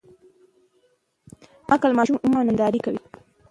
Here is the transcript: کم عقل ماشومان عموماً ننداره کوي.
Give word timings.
کم 1.67 1.73
عقل 1.73 1.91
ماشومان 1.97 2.21
عموماً 2.25 2.41
ننداره 2.47 2.79
کوي. 2.85 3.01